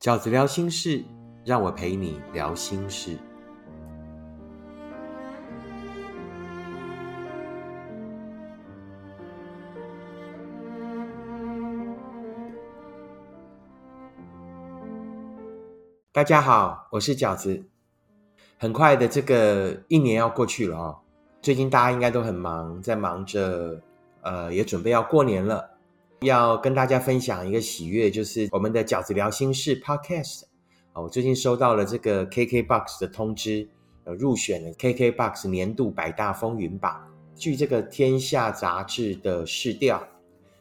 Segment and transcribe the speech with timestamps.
[0.00, 1.04] 饺子聊心事，
[1.44, 3.18] 让我陪你聊心事。
[16.10, 17.62] 大家好，我是饺子。
[18.56, 20.98] 很快的，这个一年要过去了哦。
[21.42, 23.78] 最近大家应该都很忙，在忙着，
[24.22, 25.69] 呃，也准备要过年了。
[26.22, 30.42] 要跟大家分享一个喜悦，就是我们的饺子聊心事 Podcast，
[30.92, 33.66] 我最近收到了这个 KKBOX 的通知，
[34.04, 37.02] 呃，入选了 KKBOX 年度百大风云榜。
[37.34, 40.06] 据这个天下杂志的市调，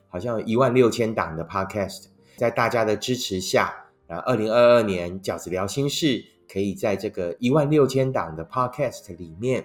[0.07, 2.05] 好像一万六千档的 Podcast，
[2.37, 3.85] 在大家的支持下。
[4.07, 9.63] 啊，二零二二年饺子聊心事可以在这个一万六千档的 Podcast 里面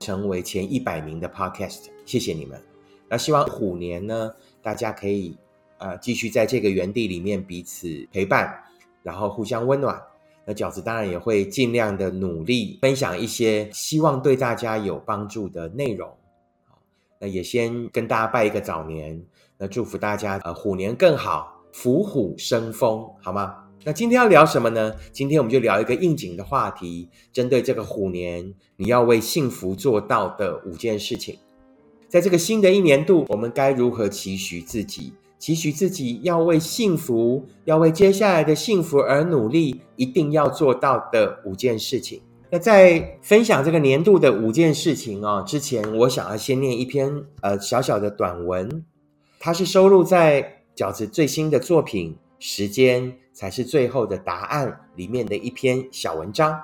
[0.00, 2.60] 成为前一百名的 Podcast，谢谢你们。
[3.08, 4.32] 那希望虎年呢，
[4.66, 5.32] 大家可以
[5.78, 8.52] 呃继续在这个园地里面彼此陪伴，
[9.04, 10.02] 然后互相温暖。
[10.44, 16.12] 那饺子当然也会尽量的努力分享一些希望对大家有帮助的内容。
[17.20, 19.24] 那也先跟大家拜一个早年，
[19.56, 23.68] 那祝福大家呃虎年更好，虎虎生风，好吗？
[23.84, 24.96] 那今天要聊什么呢？
[25.12, 31.38] 今天我们就聊一个应景的话题，针对这个虎年，你要为幸福做到的五件事情。
[32.08, 35.12] 在这个新的一年度，我们该如何期许自己？
[35.38, 42.20] 期许自己要为幸福，要为接下来的幸福而努力，一定要做到的五件事情。
[42.50, 48.84] 那在分享这个年度的五件事情哦之前，我想要先念一篇呃小小的短文，
[49.38, 53.12] 它是收录在饺子最新的作品《时间》。
[53.36, 56.58] 才是最后的答案里面的一篇小文章。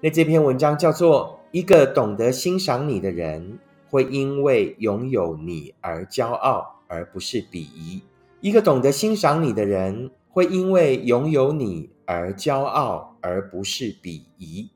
[0.00, 3.60] 那这篇文章叫做《一个懂得欣赏你的人
[3.92, 8.00] 会因为拥有你而骄傲，而不是鄙夷。
[8.40, 14.70] 一个懂得欣赏你的人会因为拥有你而骄傲，而不是鄙夷。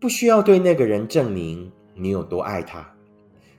[0.00, 2.96] 不需要对那个人证明你有多爱他，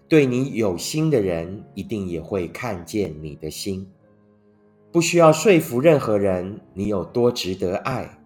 [0.09, 3.89] 对你有心的人一定也会看见你的心。
[4.91, 8.19] 不需要说服任何人，你有多值得爱。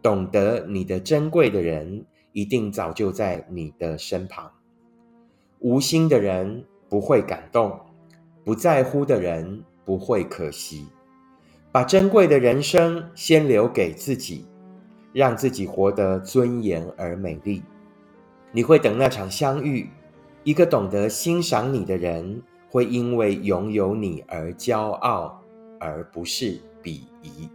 [0.00, 4.50] 懂得你的珍贵的人，一定早就在你的身旁。
[5.62, 7.78] 无心的人不会感动，
[8.44, 10.86] 不在乎的人不会可惜。
[11.72, 14.46] 把珍贵的人生先留给自己，
[15.12, 17.62] 让自己活得尊严而美丽。
[18.52, 19.88] 你会等那场相遇。
[20.44, 25.38] 一个懂得欣赏你的人，会因为拥有你而骄傲。
[25.84, 27.50] 而不是鄙夷。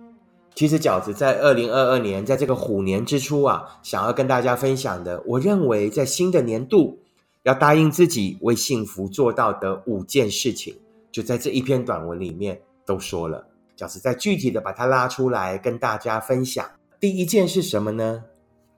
[0.53, 6.99] 其实饺子在二零二二年，在这个虎年之初啊，想要跟大家分享的，我认为在新的年度
[7.47, 10.75] 要答应自己为幸福做到的五件事情，
[11.09, 13.47] 就在这一篇短文里面都说了。
[13.77, 16.69] 饺子再具体的把它拉出来跟大家分享。
[16.99, 18.25] 第一件是什么呢？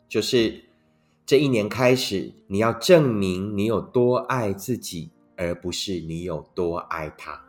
[0.08, 0.66] 就是
[1.26, 7.42] 这一年开始，你要证明你有多爱自己，而不是你有多爱他。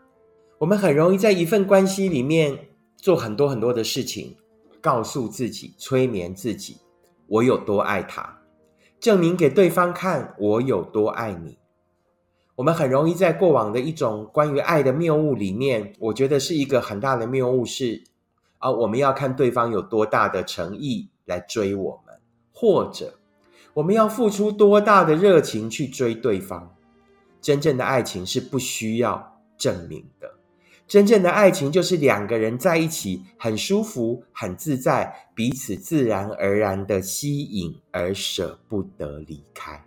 [0.56, 4.34] 我们很容易在一份关系里面做很多很多的事情，
[4.80, 6.78] 告诉自己、催眠自己，
[7.26, 8.39] 我有多爱他，
[9.00, 11.58] 证明给对方看我有多爱你。
[12.56, 18.04] 我们很容易在过往的一种关于爱的谬误里面，我觉得是一个很大的谬误是
[18.58, 22.20] 啊，我们要看对方有多大的诚意来追我们，
[22.52, 23.14] 或者
[23.72, 26.74] 我们要付出多大的热情去追对方。
[27.40, 30.34] 真正的爱情是不需要证明的。
[30.90, 39.84] 真正的爱情就是两个人在一起很舒服、很自在，彼此自然而然的吸引，而舍不得离开。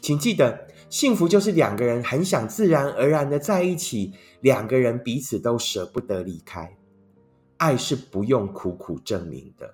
[0.00, 6.76] 请记得，幸福就是两个人很想自然而然的在一起，两个人彼此都舍不得离开。
[7.58, 9.72] 爱是不用苦苦证明的，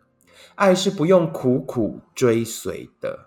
[0.56, 3.18] 爱是不用苦苦追随的。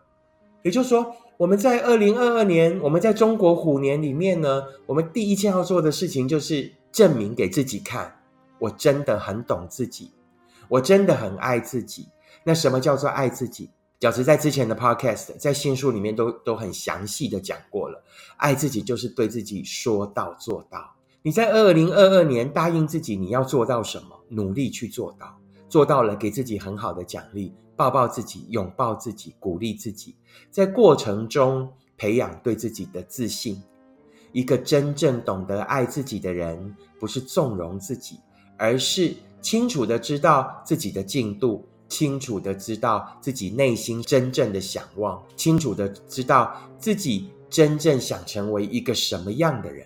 [0.61, 6.73] 也就是说，我们在二零二二年，我们在中国虎年里面呢，我们第一件要做的事情就是。
[6.91, 8.21] 证明给自己看，
[8.59, 10.11] 我真的很懂自己，
[10.67, 12.07] 我真的很爱自己。
[12.43, 13.69] 那什么叫做爱自己？
[13.99, 18.01] 饺子在之前的 podcast，在新书里面都都很详细的讲过了。
[18.37, 20.95] 爱自己就是对自己说到做到。
[21.21, 25.37] 你在二零二二年答应自己你要做到什么，努力去做到，
[25.67, 30.15] 做到了给自己很好的奖励，抱抱自己，拥抱自己，鼓励自己，
[30.49, 33.61] 在过程中培养对自己的自信。
[34.31, 38.19] 一个真正懂得爱自己的人，不是纵容自己，
[38.57, 49.85] 而是清楚的知道自己的进度，清楚的知道自己内心真正的想望，清楚的知道自己真正想成为一个什么样的人。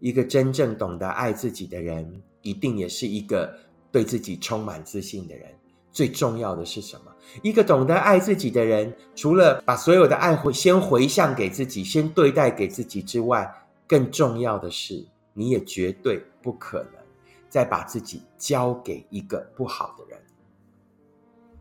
[0.00, 3.54] 一个真正懂得爱自己的人，一定也是一个
[3.92, 5.46] 对自己充满自信的人，
[5.92, 7.12] 最重要的是什么？
[7.42, 13.46] 一个懂得爱自己的人，除了把所有的爱回先回向给自己，先对待给自己之外，
[13.90, 15.04] 更重要的是，
[15.34, 17.02] 你也绝对不可能
[17.48, 20.16] 再把自己交给一个不好的人。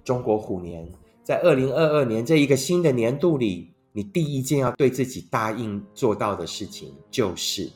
[0.04, 0.88] 中国虎年
[1.24, 7.68] 在二零二二年这一个新的年度里，你第一件要对自己答应做到的事情，就是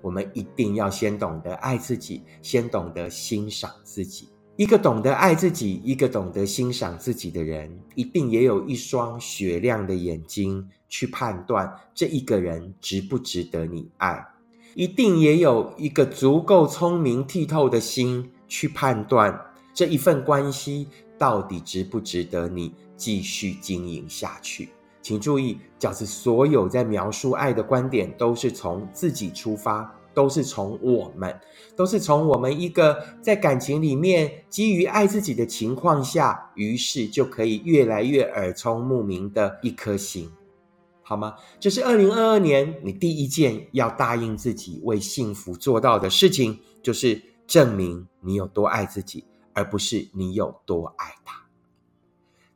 [0.00, 4.28] 我们一定要先懂得爱自己，先懂得欣赏自己。
[4.56, 14.16] 一个懂得爱自己、一个懂得欣赏自己的人，一定也有一双雪亮的眼睛去判断这一个人值不值得你爱；
[14.74, 19.38] 一定也有一个足够聪明剔透的心去判断
[19.74, 20.88] 这一份关系
[21.18, 24.70] 到底值不值得你继续经营下去。
[25.02, 29.94] 请注意，饺子所有在描述爱的观点都是从自己出发。
[30.16, 31.38] 都是从我们，
[31.76, 40.30] 都是从我们一个在感情里面基于爱自己的情况下，于是就可以越来越耳聪目明的一颗心，
[41.02, 41.34] 好吗？
[41.60, 49.22] 这是二零二二年你第一件要答应自己为幸福做到的事情，就是证明你有多爱自己，
[49.52, 51.44] 而不是你有多爱他。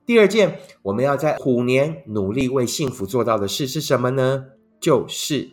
[0.07, 4.47] 第二件我们要在虎年努力为幸福做到的事是什么呢？
[4.81, 5.51] 就是。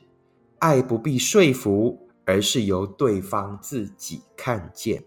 [0.60, 5.04] 爱不必说服，而是由对方自己看见。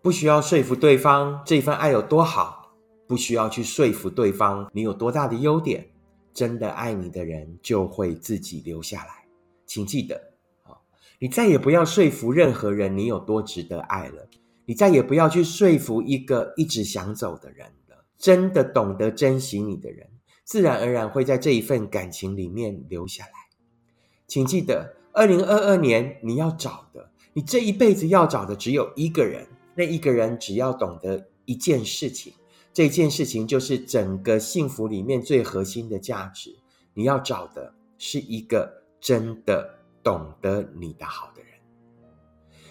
[0.00, 2.74] 不需要说服对方这份爱有多好，
[3.06, 5.88] 不需要去说服对方你有多大的优点。
[6.34, 9.26] 真的爱你的人就会自己留下来。
[9.66, 10.16] 请记得，
[10.62, 10.72] 啊，
[11.18, 14.26] 你再也不要说服任何人你有多值得爱了。
[14.64, 18.04] 你再也不要去说服一个一直想走的人了。
[18.16, 20.08] 真的懂得珍惜你的人，
[20.44, 23.32] 自然而然会在这一份感情里面留下来。
[24.32, 29.46] 请记得，二零二二年你要找的，你这一辈子要找的只有一个人。
[29.74, 32.32] 那一个人只要懂得一件事情，
[32.72, 36.56] 这件事情就是整个幸福里面最核心的价值。
[36.94, 41.52] 你要找的是一个真的懂得你的好的人，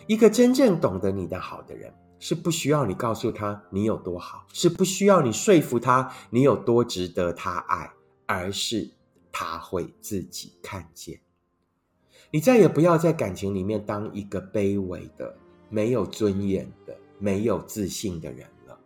[0.07, 7.93] 一个真正懂得你的好的人，是不需要你告诉他你有多好，是不需要你说服他你有多值得他爱，
[8.25, 8.89] 而是
[9.31, 11.21] 他会自己看见。
[12.33, 15.35] 你再也不要在感情里面当一个卑微的、
[15.69, 18.79] 没有尊严的、没有自信的人了。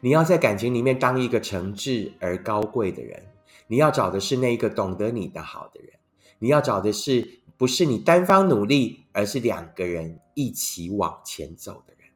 [0.00, 3.22] 你要在感情里面当一个诚挚而高贵的人。
[3.66, 5.90] 你要找的是那一个懂得你的好的人。
[6.38, 12.08] 你要找的是不是你单方努力，而是两个人一起往前走的人。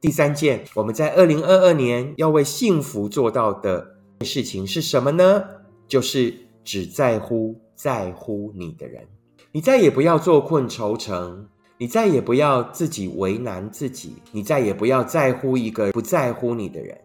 [0.00, 5.44] 第三件，我们在二零二二年要为幸福做到的事情是什么呢？
[5.86, 6.34] 就是
[6.64, 7.60] 只在乎。
[7.78, 9.06] 在乎你的人，
[9.52, 11.48] 你再也不要坐困愁城，
[11.78, 17.00] 你再也不要自己为难自己，你再也不要在乎一个不在乎你的人。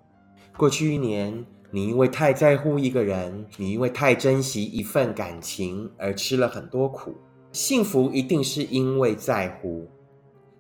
[0.57, 7.13] 过去一年，你因为太在乎一个人，你因为太珍惜一份感情而吃了很多苦。
[7.51, 9.87] 幸福一定是因为在乎，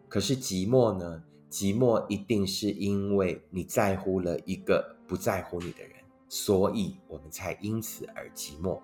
[0.07, 1.23] 可是寂寞呢？
[1.49, 5.91] 寂寞一定是因为你在乎了一个不在乎你的人，
[6.29, 8.79] 所以我们才因此而寂寞。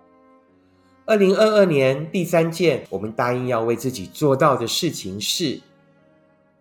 [1.10, 5.60] 二零二二年第三件，我们答应要为自己做到的事情是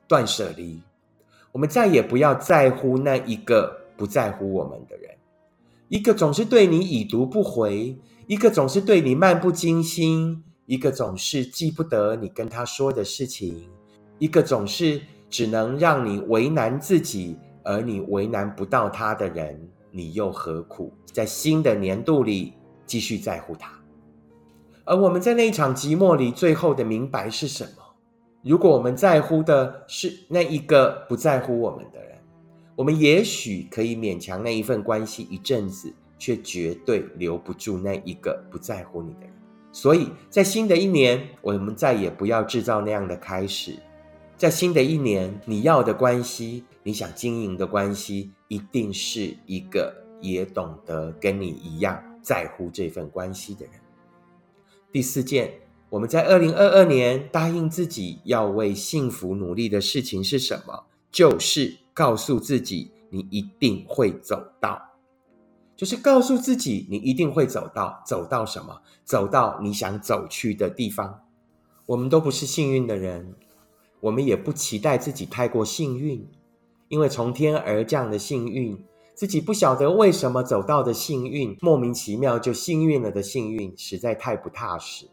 [0.07, 0.81] 断舍离。
[1.53, 5.15] 我们再也不要在乎那一个不在乎我们的人，
[5.89, 7.95] 一个总是对你已读不回，
[8.27, 13.69] 一个总是对你漫不经心，一个总是记不得你跟他说的事情，
[14.19, 22.55] 一个总是只能让你为难自己，而你为难不到他的人，你又何苦在新的年度里
[22.87, 23.78] 继续在乎他？
[24.89, 27.83] 而我们在那一场寂寞里，最后的明白是什么？
[28.43, 32.17] 如果我们在乎的是那一个不在乎我们的人，
[32.75, 39.33] 我们也许可以勉强那一份关系一阵子，却绝对留不住那一个不在乎你的人。
[39.73, 43.75] 所以在新的一年，我们再也不要制造那样的开始。
[44.39, 53.75] 在新的一年，你要的关系，你想经营的关系，一定是一个也懂得跟你一样在乎这份关系的人。
[54.91, 60.85] 第四件，我们在二零二二年答应自己要为幸福努力的事情是什么？
[61.13, 64.95] 就是告诉自己，你一定会走到，
[65.77, 68.81] 就是告诉自己，你一定会走到，走到什么？
[69.05, 71.23] 走到你想走去的地方。
[71.85, 73.35] 我们都不是幸运的人，
[74.01, 76.27] 我们也不期待自己太过幸运，
[76.89, 78.83] 因为从天而降的幸运。
[79.19, 85.09] 自己不晓得为什么走到的幸运，莫名其妙就幸运了的幸运，实在太不踏实。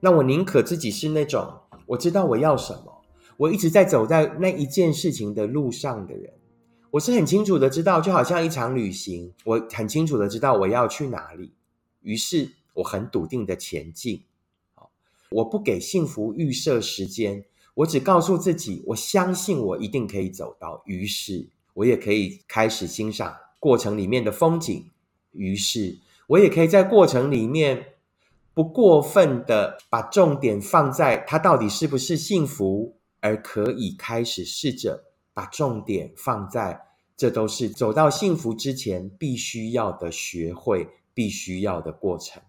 [0.00, 3.02] 那我宁可自己是那种我知道我要什么，
[3.36, 6.32] 我一直在走在那一件事情的路上的人。
[6.90, 11.52] 我是很清楚的知道，就好像一场旅行，我很清楚的知道我要去哪里，
[12.00, 14.24] 于是我很笃定的前进。
[15.30, 17.44] 我不给幸福预设时间，
[17.74, 20.82] 我只告诉自己，我相信我一定可以走到。
[20.84, 24.90] 于是，我也可以开始欣赏过程里面的风景。
[25.32, 27.94] 于是，我也可以在过程里面
[28.54, 36.80] 不过分的把重点放在它到底是不是幸福，而可以开始试着把重点放在
[37.16, 42.42] 这都是走到幸福之前必须要的学会必须要的过程。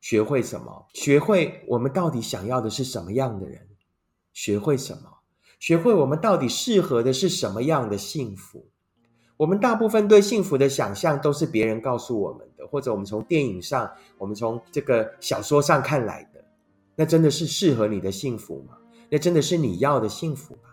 [0.00, 0.86] 学会什么？
[0.92, 3.66] 学会我们到底想要的是什么样的人？
[4.32, 5.15] 学会什么？
[5.58, 8.66] 学会我们到底适合的是什么样的幸福？
[9.36, 16.44] 我们大部分对幸福的想象都是别人告诉我们的，或者我们从电影上、我们从这个小说上看来的。
[16.94, 18.76] 那真的是适合你的幸福吗？
[19.10, 20.70] 那真的是你要的幸福吗？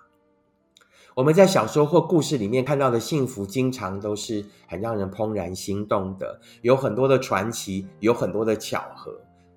[1.16, 9.14] 我们在小说或故事里面看到的幸福，经常都是很让人怦然心动的，有很多的传奇，有很多的巧合。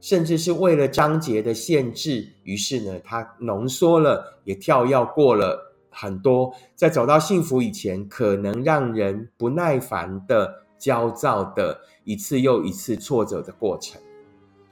[0.06, 14.00] 甚至是为了章节的限制，于是呢，他浓缩了，也跳跃过了很多，在走到幸福以前，可能让人不耐烦的、焦躁的一次又一次挫折的过程。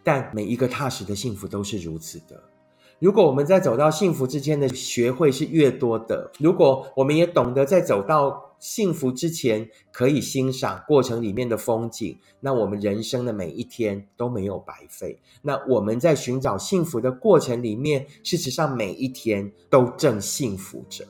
[0.04, 2.40] 但每一个踏实的幸福都是如此的。
[3.00, 8.43] 如果我们在走到幸福之间的学会是越多的，如果我们也懂得在走到。
[8.58, 15.20] 幸福之前可以欣赏过程里面的风景，那我们人生的每一天都没有白费。
[15.42, 21.04] 那我们在寻找幸福的过程里面，事实上每一天都正幸福着。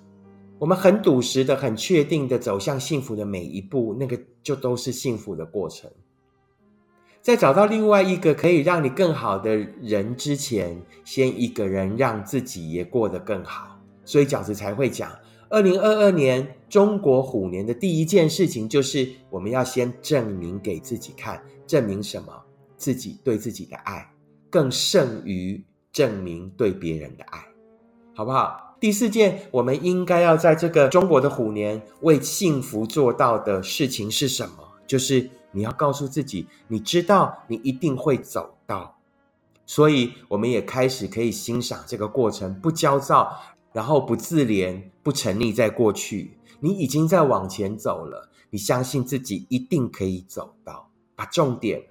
[0.58, 5.90] 我们很笃实的、很确定的走向幸福的每一步，那个就都是幸福的过程。
[7.20, 13.78] 在找到另外一个可以让你更好的人之前，先一个人让自己也过得更好。
[14.04, 15.10] 所以饺子才会讲。
[15.50, 22.32] 二零二二年中国虎年的第一件事情，就是我们要先证明给自己看，证明什么？
[22.76, 24.10] 自己对自己的爱
[24.50, 27.46] 更胜于证明对别人的爱，
[28.12, 28.76] 好不好？
[28.80, 34.56] 第四件，我们应该要在这个中国的虎年为幸福做到的事情是什么？
[34.84, 38.98] 就是你要告诉自己，你知道你一定会走到，
[39.64, 43.32] 所以我们也开始可以欣赏这个过程，不焦躁。
[43.72, 48.30] 然后不自怜，不沉溺在过去，你已经在往前走了。
[48.48, 51.82] 你相信自己一定可以走到，把重点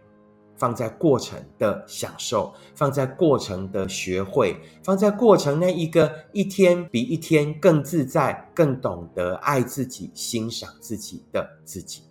[0.56, 12.02] 放在过程的享受，放在过程的学会，放在过程那一个一天比一天更自在、更懂得爱自己、欣赏自己的自己。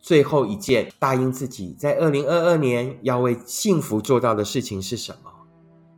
[0.00, 5.30] 最后一件，答应自己在二零二二年要为幸福做到的事情是什么？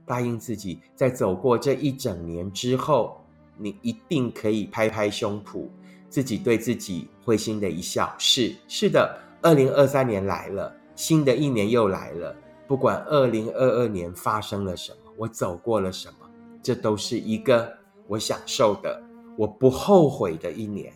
[0.05, 3.26] 答应自己，在走过这一整年之后，
[3.59, 5.67] 你一定可以拍拍胸脯，
[6.09, 8.15] 自己对自己会心的一笑。
[8.19, 12.35] 是是的，二零二三年来了，新的一年又来了。
[12.67, 16.29] 不管二零二二年发生了什么，我走过了什么，
[16.63, 17.73] 这都是一个
[18.07, 19.03] 我享受的、
[19.37, 20.93] 我不后悔的一年。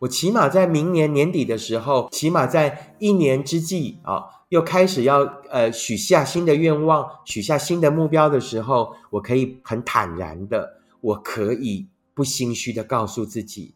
[0.00, 4.24] 我起码在明年年底的时候，起码在一年之际啊。
[4.48, 5.18] 又开始要
[5.50, 13.74] 呃许下新的愿望，许下新的目标的时候，我可以很坦然的，我可以不心虚的告诉自己，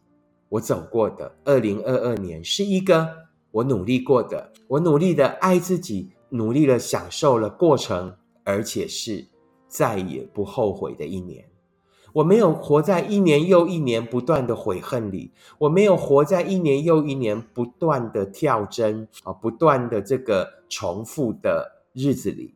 [0.49, 3.07] 我走过的二零二二年是一个
[3.49, 9.25] 我努力过的，我努力的爱自己，努力的享受了过程，而且是
[9.67, 11.43] 再也不后悔的一年。
[12.13, 22.53] 我没有活在一年又一年不断的悔恨里，我没有活在一年又一年不断的跳针啊，不断的这个重复的日子里。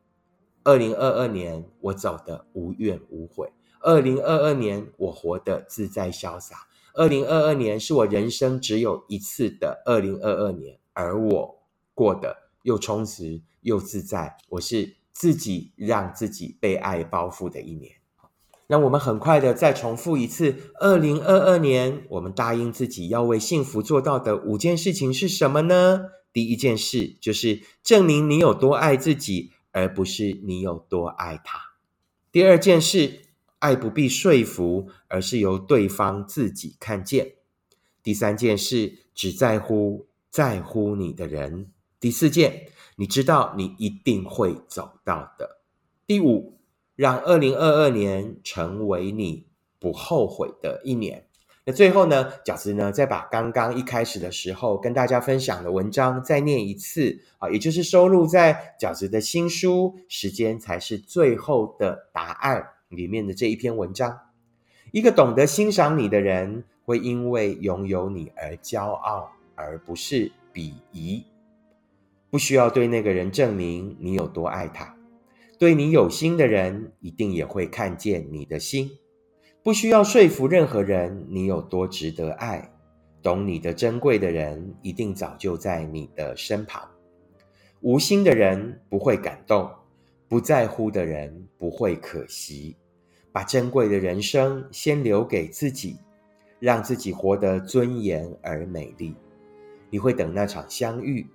[0.63, 11.59] 二零二二年我走的无怨无悔，二零二二年我活得自在潇洒，二零二二年是我人生只有一次的二零二二年，而我
[11.93, 17.93] 过得又充实又自在，我是自己让自己被爱包覆的一年。
[18.67, 26.07] 让我们很快的再重复一次：二零二二年，我们答应自己要为幸福做到的五件事情是什么呢？
[26.33, 31.59] 第一件事就是证明你有多爱自己，而不是你有多爱他。
[32.29, 33.21] 第二件事，
[33.59, 37.33] 爱不必说服，而是由对方自己看见。
[38.03, 41.71] 第三件事，只在乎在乎你的人。
[41.99, 45.61] 第四件，你知道你一定会走到的。
[46.05, 46.57] 第五。
[46.97, 49.45] 让二零二二年成为你
[49.77, 51.27] 不后悔的一年。
[51.63, 64.19] 那最后呢，饺子呢再把刚刚一开始的时候跟大家分享的文章再念一次啊，也就是收录在饺子的新书《时间才是最后的答案》里面的这一篇文章。
[64.91, 71.25] 一个懂得欣赏你的人，会因为拥有你而骄傲，而不是鄙夷。
[72.29, 74.95] 不需要对那个人证明你有多爱他，
[75.57, 78.91] 对你有心的人，一定也会看见你的心。
[79.63, 82.71] 不需要说服任何人你有多值得爱，
[83.21, 86.89] 懂你的珍贵的人，一定早就在你的身旁。
[87.81, 89.69] 无心的人不会感动，
[90.27, 92.75] 不在乎的人不会可惜。
[93.31, 95.97] 把珍贵的人生先留给自己，
[96.59, 99.15] 让自己活得尊严而美丽。
[99.91, 101.27] 你会等那场相遇。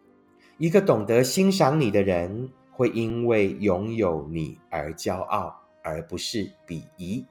[0.59, 7.25] 一个懂得欣赏你的人，会因为拥有你而骄傲，而不是鄙夷。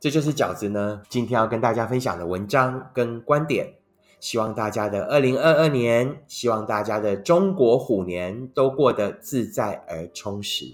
[0.00, 3.74] 这就是饺子呢，今天要跟大家分享的文章跟观点。
[4.20, 10.64] 希望大家的二零二二年，希望大家的中国虎年都过得自在而充实。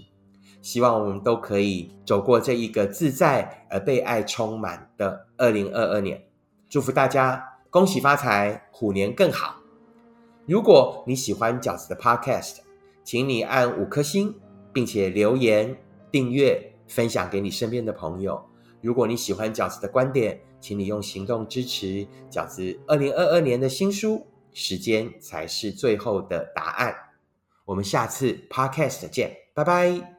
[0.65, 6.19] 希望我们都可以走过这一个自在而被爱充满的二零二二年，
[6.67, 9.57] 祝福大家恭喜发财，虎年更好。
[10.47, 12.61] 如果你喜欢饺子的 Podcast，
[13.03, 14.33] 请你按五颗星，
[14.73, 15.77] 并且留言、
[16.11, 18.43] 订阅、分享给你身边的朋友。
[18.81, 24.15] 如果你喜欢饺子的观点，请你用行动支持饺子二零二二年的新书
[24.51, 26.91] 《时间才是最后的答案》。
[27.65, 30.14] 我们下次 Podcast 见，拜拜。